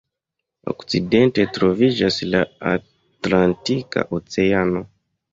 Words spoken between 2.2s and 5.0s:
la Atlantika Oceano.